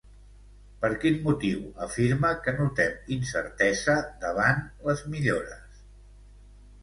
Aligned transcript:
Per 0.83 0.87
quin 1.01 1.17
motiu 1.25 1.59
afirma 1.87 2.31
que 2.47 2.53
notem 2.61 2.95
incertesa 3.17 3.97
davant 4.23 4.63
les 4.89 5.03
millores? 5.17 5.85